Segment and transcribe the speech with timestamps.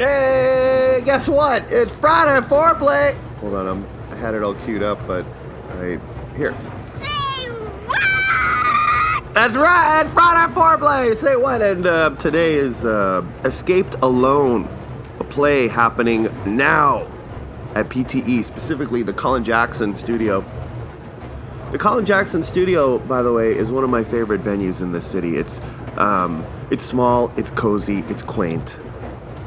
[0.00, 1.62] Hey, guess what?
[1.70, 3.14] It's Friday foreplay.
[3.40, 5.26] Hold on, I'm, I had it all queued up, but
[5.72, 6.00] I
[6.38, 6.52] here.
[9.34, 11.14] That's right, it's Friday foreplay.
[11.18, 11.60] Say what?
[11.60, 14.66] And uh, today is uh, Escaped Alone,
[15.18, 17.06] a play happening now
[17.74, 20.42] at PTE, specifically the Colin Jackson Studio.
[21.72, 25.02] The Colin Jackson Studio, by the way, is one of my favorite venues in the
[25.02, 25.36] city.
[25.36, 25.60] It's
[25.98, 28.78] um, it's small, it's cozy, it's quaint,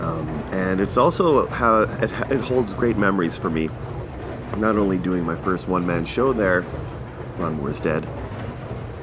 [0.04, 3.70] um, and it's also how it, it holds great memories for me.
[4.58, 6.64] Not only doing my first one-man show there,
[7.38, 8.08] Ron Moore's dead,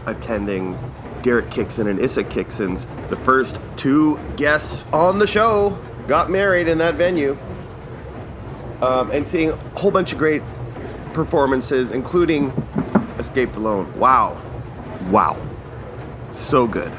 [0.06, 0.78] attending
[1.22, 5.76] Derek Kickson and Issa Kickson's, the first two guests on the show,
[6.06, 7.36] got married in that venue,
[8.80, 10.42] um, and seeing a whole bunch of great
[11.14, 12.50] performances, including
[13.18, 13.92] Escaped Alone.
[13.98, 14.40] Wow.
[15.10, 15.36] Wow.
[16.32, 16.92] So good.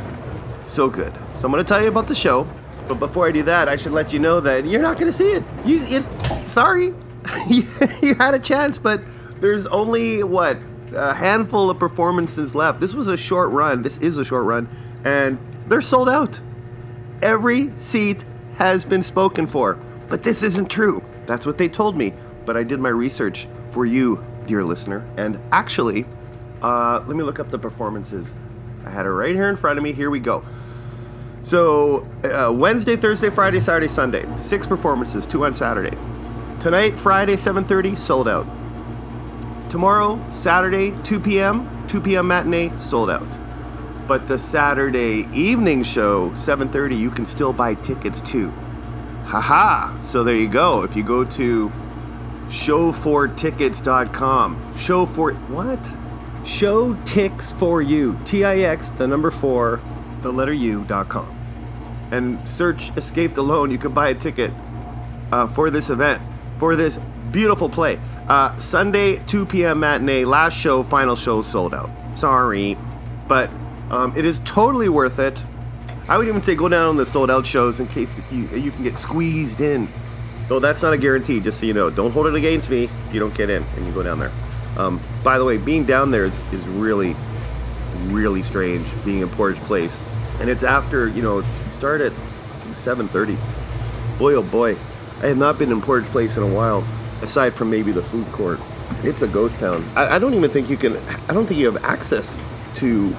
[0.64, 1.14] So good.
[1.36, 2.48] So I'm going to tell you about the show,
[2.92, 5.18] but before I do that, I should let you know that you're not going to
[5.18, 5.44] see it.
[5.66, 6.94] You, it's, sorry.
[7.48, 7.66] you,
[8.02, 9.02] you had a chance, but
[9.40, 10.58] there's only, what,
[10.94, 12.82] a handful of performances left.
[12.82, 13.82] This was a short run.
[13.82, 14.68] This is a short run,
[15.06, 16.42] and they're sold out.
[17.22, 18.26] Every seat
[18.58, 19.80] has been spoken for,
[20.10, 21.04] but this isn't true.
[21.28, 22.14] That's what they told me.
[22.46, 26.06] But I did my research for you, dear listener, and actually,
[26.62, 28.36] uh, let me look up the performances.
[28.86, 29.94] I had it right here in front of me.
[29.94, 30.44] Here we go.
[31.44, 35.98] So uh, Wednesday, Thursday, Friday, Saturday, Sunday, six performances, two on Saturday.
[36.60, 38.46] Tonight, Friday, 7:30, sold out.
[39.70, 42.28] Tomorrow, Saturday, 2 p.m., 2 p.m.
[42.28, 43.28] matinee, sold out.
[44.08, 48.52] But the Saturday evening show, 7:30, you can still buy tickets too.
[49.26, 49.98] Haha!
[50.00, 50.84] So there you go.
[50.84, 51.72] If you go to
[52.48, 55.94] show4tickets.com, show for what?
[56.46, 58.20] Show ticks for you.
[58.26, 59.80] T I X, the number four,
[60.22, 61.38] the letter U.com.
[62.12, 63.72] And search Escaped Alone.
[63.72, 64.52] You can buy a ticket
[65.32, 66.22] uh, for this event,
[66.58, 67.00] for this
[67.32, 68.00] beautiful play.
[68.28, 69.80] Uh, Sunday, 2 p.m.
[69.80, 71.90] matinee, last show, final show sold out.
[72.16, 72.78] Sorry.
[73.28, 73.50] But
[73.90, 75.44] um, it is totally worth it.
[76.10, 78.72] I would even say go down on the sold out shows in case you, you
[78.72, 79.88] can get squeezed in.
[80.48, 81.90] Though that's not a guarantee, just so you know.
[81.90, 84.32] Don't hold it against me if you don't get in and you go down there.
[84.78, 87.16] Um, by the way, being down there is, is really,
[88.08, 90.00] really strange, being in Portage Place.
[90.42, 91.42] And it's after, you know,
[91.78, 92.12] start at
[92.74, 93.38] 7.30.
[94.20, 94.76] Boy, oh boy.
[95.22, 96.84] I have not been in Portage Place in a while,
[97.22, 98.60] aside from maybe the food court.
[99.04, 99.86] It's a ghost town.
[99.96, 100.98] I, I don't even think you can,
[101.30, 102.42] I don't think you have access
[102.76, 103.16] to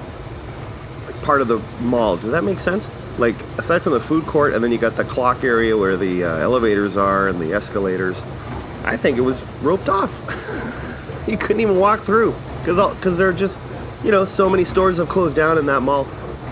[1.23, 2.17] part of the mall.
[2.17, 2.89] Does that make sense?
[3.17, 6.23] Like aside from the food court, and then you got the clock area where the
[6.23, 8.17] uh, elevators are and the escalators.
[8.85, 10.11] I think it was roped off.
[11.27, 13.57] you couldn't even walk through because because there are just
[14.03, 16.05] you know so many stores have closed down in that mall,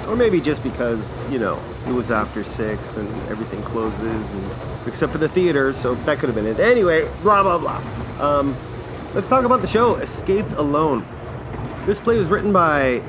[0.08, 5.12] or maybe just because you know it was after six and everything closes, and, except
[5.12, 5.74] for the theater.
[5.74, 6.60] So that could have been it.
[6.60, 7.82] Anyway, blah blah blah.
[8.20, 8.56] Um,
[9.14, 9.96] let's talk about the show.
[9.96, 11.06] Escaped Alone.
[11.86, 13.02] This play was written by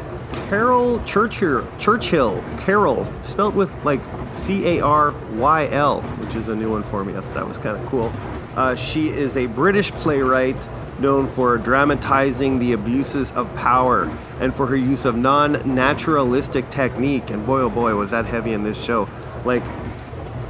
[0.48, 4.00] Caryl Churchill, Churchill, Carol, spelt with like
[4.34, 7.12] C A R Y L, which is a new one for me.
[7.12, 8.12] That, that was kind of cool.
[8.56, 10.56] Uh, she is a British playwright
[11.02, 17.28] known for dramatizing the abuses of power and for her use of non naturalistic technique.
[17.28, 19.08] And boy, oh boy, was that heavy in this show.
[19.44, 19.62] Like,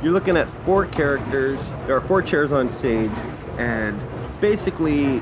[0.02, 3.10] you're looking at four characters, there are four chairs on stage,
[3.58, 4.00] and
[4.40, 5.16] basically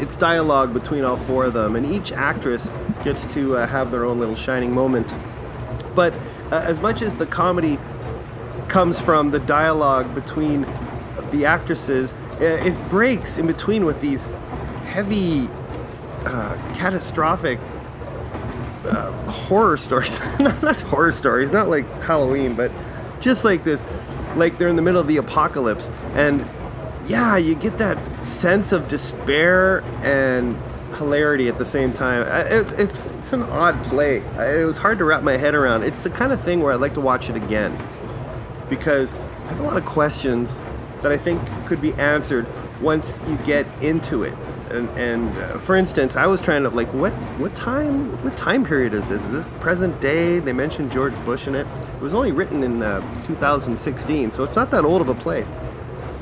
[0.00, 2.70] it's dialogue between all four of them, and each actress
[3.02, 5.12] gets to uh, have their own little shining moment.
[5.94, 6.12] But
[6.50, 7.78] uh, as much as the comedy
[8.68, 10.66] comes from the dialogue between
[11.30, 14.26] the actresses, uh, it breaks in between with these
[14.94, 15.48] heavy,
[16.24, 17.58] uh, catastrophic
[18.84, 20.20] uh, horror stories.
[20.38, 22.70] not, not horror stories, not like Halloween, but
[23.18, 23.82] just like this,
[24.36, 26.46] like they're in the middle of the apocalypse, and
[27.08, 30.56] yeah, you get that sense of despair and
[30.96, 32.22] hilarity at the same time.
[32.46, 34.18] It, it's it's an odd play.
[34.18, 35.82] It was hard to wrap my head around.
[35.82, 37.76] It's the kind of thing where I'd like to watch it again
[38.68, 40.62] because I have a lot of questions
[41.02, 42.46] that I think could be answered
[42.80, 44.34] once you get into it.
[44.70, 48.64] And, and uh, for instance, I was trying to like what what time what time
[48.64, 49.22] period is this?
[49.24, 50.38] Is this present day?
[50.38, 51.66] They mentioned George Bush in it.
[51.94, 55.44] It was only written in uh, 2016, so it's not that old of a play.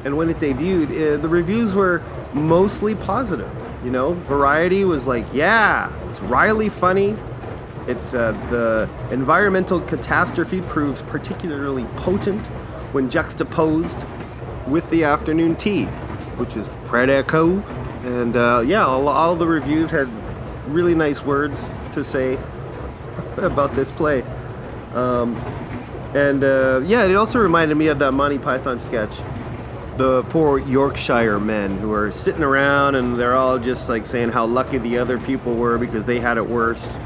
[0.04, 2.02] And when it debuted, uh, the reviews were
[2.32, 3.50] mostly positive.
[3.84, 7.16] You know, Variety was like, yeah, it's wryly funny.
[7.86, 12.46] It's uh, the environmental catastrophe proves particularly potent
[12.92, 14.04] when juxtaposed
[14.66, 15.86] with the afternoon tea,
[16.36, 17.62] which is Predico.
[18.04, 20.08] And uh, yeah, all, all the reviews had
[20.68, 22.38] really nice words to say
[23.36, 24.22] about this play.
[24.94, 25.36] Um,
[26.14, 29.10] And uh, yeah, it also reminded me of that Monty Python sketch.
[29.96, 34.44] The four Yorkshire men who are sitting around and they're all just like saying how
[34.44, 36.98] lucky the other people were because they had it worse.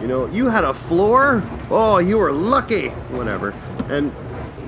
[0.00, 1.42] You know, you had a floor?
[1.70, 2.88] Oh, you were lucky.
[3.10, 3.52] Whatever.
[3.88, 4.12] And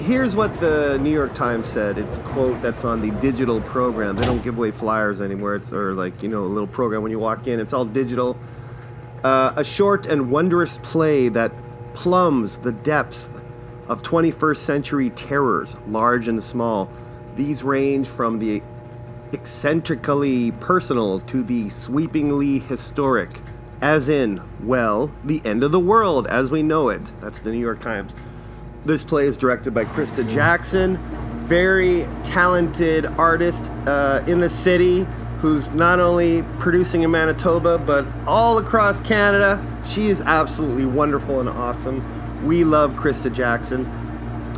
[0.04, 1.96] here's what the New York Times said.
[1.96, 4.16] It's quote that's on the digital program.
[4.16, 5.54] They don't give away flyers anymore.
[5.54, 7.58] It's or like you know a little program when you walk in.
[7.58, 8.38] It's all digital.
[9.22, 11.52] Uh, a short and wondrous play that
[11.94, 13.30] plumbs the depths
[13.88, 16.90] of 21st century terrors, large and small.
[17.34, 18.62] These range from the
[19.32, 23.40] eccentrically personal to the sweepingly historic,
[23.80, 27.10] as in, well, the end of the world as we know it.
[27.20, 28.14] That's the New York Times.
[28.84, 30.98] This play is directed by Krista Jackson,
[31.46, 35.06] very talented artist uh, in the city
[35.40, 39.58] who's not only producing in Manitoba but all across Canada.
[39.86, 42.04] She is absolutely wonderful and awesome.
[42.46, 43.86] We love Krista Jackson.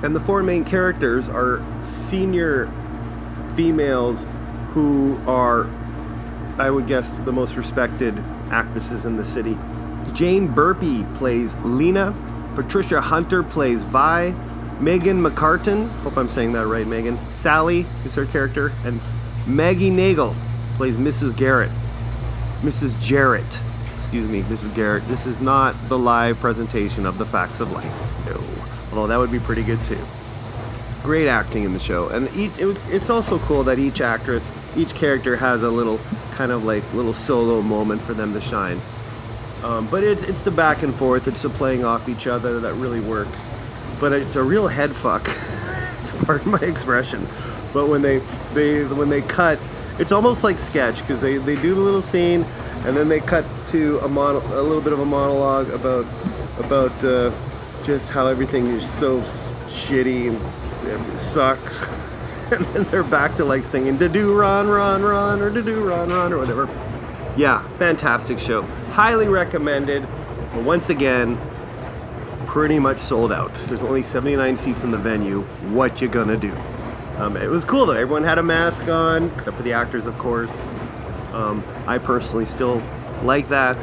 [0.02, 2.68] And the four main characters are senior
[3.54, 4.26] females
[4.70, 5.70] who are,
[6.58, 8.18] I would guess, the most respected
[8.50, 9.56] actresses in the city.
[10.14, 12.12] Jane Burpee plays Lena,
[12.56, 14.34] Patricia Hunter plays Vi.
[14.80, 17.16] Megan McCartan, hope I'm saying that right, Megan.
[17.16, 18.98] Sally is her character, and
[19.46, 20.34] Maggie Nagle
[20.76, 21.36] plays Mrs.
[21.36, 21.70] Garrett.
[22.62, 22.98] Mrs.
[23.00, 23.60] Jarrett,
[23.96, 24.74] excuse me, Mrs.
[24.74, 25.04] Garrett.
[25.04, 28.26] This is not the live presentation of the facts of life.
[28.26, 28.40] No,
[28.90, 29.98] although that would be pretty good too.
[31.02, 34.50] Great acting in the show, and each it was, it's also cool that each actress,
[34.76, 36.00] each character has a little
[36.36, 38.78] kind of like little solo moment for them to shine.
[39.62, 42.74] Um, but it's it's the back and forth, it's the playing off each other that
[42.74, 43.48] really works.
[44.00, 45.24] But it's a real head fuck,
[46.26, 47.20] pardon my expression.
[47.72, 48.18] But when they
[48.52, 49.58] they when they cut,
[49.98, 52.44] it's almost like sketch because they, they do the little scene,
[52.84, 56.04] and then they cut to a mono, a little bit of a monologue about
[56.58, 57.30] about uh,
[57.82, 61.82] just how everything is so shitty and sucks.
[62.52, 65.82] and then they're back to like singing "Da do run run run" or "Da do
[65.82, 66.68] run run" or whatever.
[67.36, 70.02] Yeah, fantastic show highly recommended.
[70.54, 71.38] But once again,
[72.46, 73.52] pretty much sold out.
[73.66, 75.42] There's only 79 seats in the venue.
[75.70, 76.50] What you gonna do?
[77.18, 77.92] Um, it was cool though.
[77.92, 80.64] Everyone had a mask on, except for the actors, of course.
[81.34, 82.82] Um, I personally still
[83.22, 83.76] like that.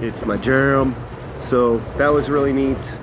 [0.00, 0.94] It's my jam.
[1.40, 3.00] So that was really neat.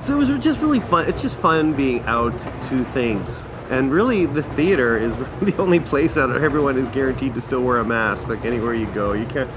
[0.00, 1.08] So it was just really fun.
[1.08, 3.46] It's just fun being out to things.
[3.70, 7.78] And really, the theater is the only place that everyone is guaranteed to still wear
[7.78, 8.26] a mask.
[8.26, 9.48] Like anywhere you go, you can't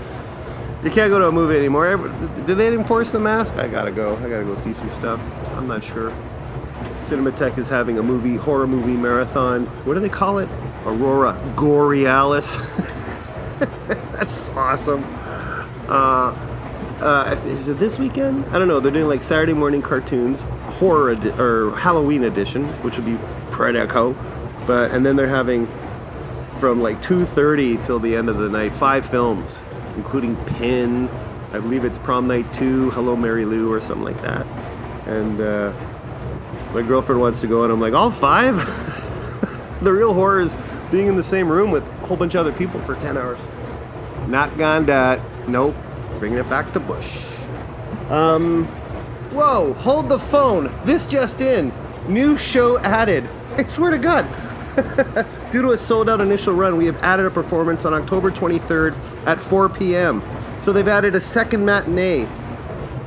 [0.83, 1.97] you can't go to a movie anymore.
[2.45, 3.55] Did they enforce the mask?
[3.55, 4.15] I gotta go.
[4.17, 5.19] I gotta go see some stuff.
[5.57, 6.13] I'm not sure.
[6.99, 9.65] Cinematheque is having a movie, horror movie marathon.
[9.85, 10.49] What do they call it?
[10.85, 12.57] Aurora Borealis.
[14.13, 15.03] That's awesome.
[15.89, 16.33] Uh,
[17.01, 18.45] uh, is it this weekend?
[18.47, 18.79] I don't know.
[18.79, 20.41] They're doing like Saturday morning cartoons,
[20.77, 23.15] horror edi- or Halloween edition, which would be
[23.51, 24.15] Predaco.
[24.65, 25.67] But and then they're having
[26.57, 29.63] from like 2:30 till the end of the night five films
[29.99, 31.09] including Pin.
[31.51, 34.47] I believe it's Prom Night 2, Hello Mary Lou, or something like that.
[35.07, 35.73] And uh,
[36.73, 38.55] my girlfriend wants to go, and I'm like, all five?
[39.81, 40.55] the real horror is
[40.89, 43.39] being in the same room with a whole bunch of other people for 10 hours.
[44.27, 45.19] Not gone that.
[45.49, 45.75] Nope.
[46.17, 47.21] Bringing it back to Bush.
[48.09, 48.65] Um,
[49.33, 50.71] whoa, hold the phone.
[50.85, 51.73] This just in.
[52.07, 53.27] New show added.
[53.57, 54.25] I swear to God.
[55.51, 58.95] Due to a sold out initial run, we have added a performance on October 23rd
[59.25, 60.21] at 4 p.m.
[60.61, 62.27] So they've added a second matinee.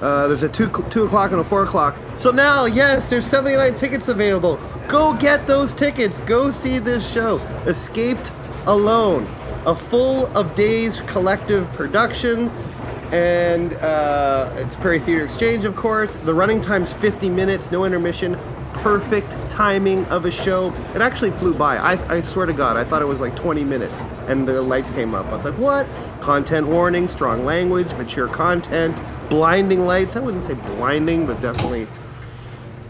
[0.01, 1.97] Uh, there's a 2, 2 o'clock and a 4 o'clock.
[2.17, 4.59] So now, yes, there's 79 tickets available.
[4.89, 6.19] Go get those tickets.
[6.23, 7.39] Go see this show.
[7.67, 8.33] Escaped
[8.67, 9.29] Alone.
[9.65, 12.49] A full of days collective production.
[13.13, 16.17] And uh, it's Prairie Theater Exchange, of course.
[16.17, 18.37] The running time's 50 minutes, no intermission
[18.83, 20.73] perfect timing of a show.
[20.95, 21.77] It actually flew by.
[21.77, 24.91] I, I, swear to God, I thought it was like 20 minutes, and the lights
[24.91, 25.27] came up.
[25.27, 25.87] I was like, what?
[26.21, 30.17] Content warning, strong language, mature content, blinding lights.
[30.17, 31.87] I wouldn't say blinding, but definitely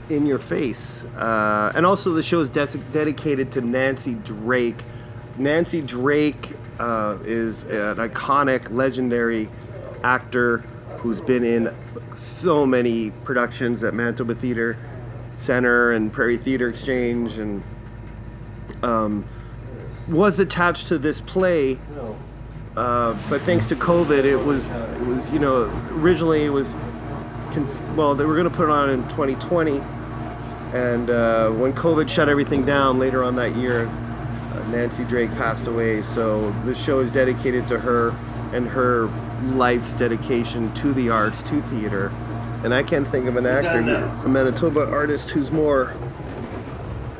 [0.08, 1.02] in your face.
[1.16, 4.84] Uh, and also, the show is de- dedicated to Nancy Drake.
[5.38, 9.48] Nancy Drake uh, is an iconic, legendary
[10.04, 10.58] actor
[10.98, 11.74] who's been in
[12.14, 14.76] so many productions at Manitoba Theatre
[15.34, 17.62] Center and Prairie Theater Exchange, and
[18.82, 19.24] um,
[20.08, 21.78] was attached to this play.
[22.76, 26.74] Uh, but thanks to COVID, it was it was you know originally it was
[27.96, 29.78] well they were going to put it on in 2020,
[30.72, 35.66] and uh, when COVID shut everything down later on that year, uh, Nancy Drake passed
[35.66, 36.02] away.
[36.02, 38.14] So the show is dedicated to her
[38.54, 39.10] and her
[39.54, 42.12] life's dedication to the arts, to theater
[42.64, 43.80] and I can't think of an actor,
[44.24, 45.94] a Manitoba artist who's more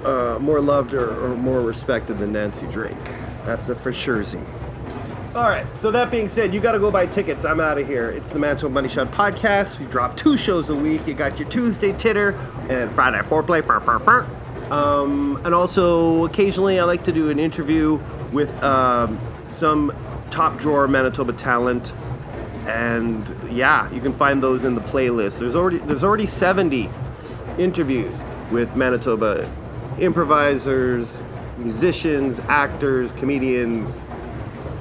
[0.05, 2.97] uh, more loved or, or, more respected than Nancy Drake.
[3.45, 4.23] That's the for sure
[5.35, 7.45] All right, so that being said, you got to go buy tickets.
[7.45, 8.11] I'm out of here.
[8.11, 9.79] It's the Manitoba Money Shot podcast.
[9.79, 11.07] We drop two shows a week.
[11.07, 12.31] You got your Tuesday titter
[12.69, 13.65] and Friday foreplay.
[13.65, 14.27] Fur, fur, fur.
[14.73, 18.01] Um, and also, occasionally, I like to do an interview
[18.33, 19.21] with um,
[19.51, 19.93] some
[20.31, 21.93] top drawer Manitoba talent.
[22.67, 25.41] And yeah, you can find those in the playlist.
[25.41, 26.89] There's already there's already 70
[27.59, 29.51] interviews with Manitoba
[29.99, 31.23] improvisers,
[31.59, 34.05] musicians, actors, comedians,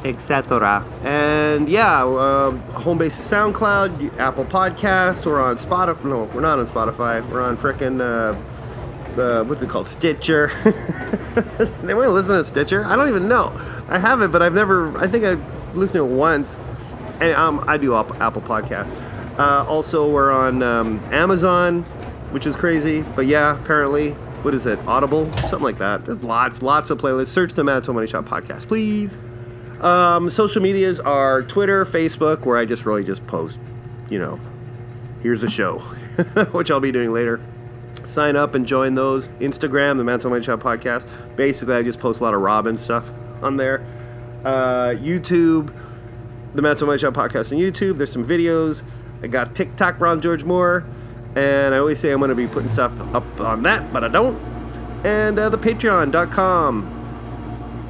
[0.05, 0.85] etc.
[1.03, 6.05] And yeah, uh, home base SoundCloud, Apple Podcasts, or on Spotify.
[6.05, 7.27] No, we're not on Spotify.
[7.29, 8.39] We're on frickin' uh,
[9.17, 9.87] uh, what's it called?
[9.87, 10.51] Stitcher.
[11.83, 12.85] they want to listen to Stitcher?
[12.85, 13.51] I don't even know.
[13.89, 14.97] I have it, but I've never.
[14.97, 15.33] I think I
[15.73, 16.55] listened to it once.
[17.21, 18.93] And um, I do Apple Podcasts.
[19.37, 21.83] Uh, also, we're on um, Amazon,
[22.31, 23.03] which is crazy.
[23.15, 24.11] But yeah, apparently,
[24.41, 24.79] what is it?
[24.87, 26.05] Audible, something like that.
[26.05, 27.27] There's lots, lots of playlists.
[27.27, 29.17] Search the Manitoba Money Shot podcast, please.
[29.79, 33.59] Um, social medias are Twitter, Facebook, where I just really just post,
[34.09, 34.39] you know,
[35.21, 35.79] here's a show,
[36.51, 37.39] which I'll be doing later
[38.05, 39.27] sign up and join those.
[39.39, 41.07] Instagram, the Manitoba Money Shot podcast.
[41.35, 43.11] Basically, I just post a lot of Robin stuff
[43.41, 43.85] on there.
[44.43, 45.73] Uh, YouTube,
[46.53, 47.97] the Manitoba Money Shot podcast on YouTube.
[47.97, 48.83] There's some videos.
[49.23, 50.85] I got TikTok, Ron George Moore.
[51.35, 54.09] And I always say I'm going to be putting stuff up on that, but I
[54.09, 54.37] don't.
[55.05, 56.97] And uh, the patreon.com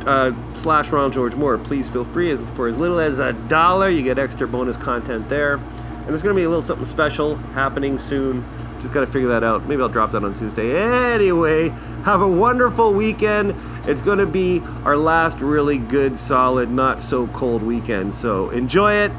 [0.05, 1.57] uh, slash Ron George Moore.
[1.57, 2.35] Please feel free.
[2.37, 5.59] For as little as a dollar, you get extra bonus content there.
[6.01, 8.45] And there's going to be a little something special happening soon.
[8.79, 9.67] Just got to figure that out.
[9.67, 10.81] Maybe I'll drop that on Tuesday.
[10.81, 11.69] Anyway,
[12.03, 13.55] have a wonderful weekend.
[13.87, 18.15] It's going to be our last really good, solid, not so cold weekend.
[18.15, 19.11] So enjoy it.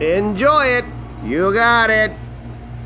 [0.00, 0.84] Enjoy it.
[1.24, 2.12] You got it.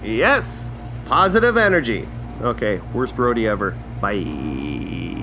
[0.02, 0.70] Yes.
[1.06, 2.06] Positive energy.
[2.42, 3.70] Okay, worst Brody ever.
[4.00, 5.13] Bye.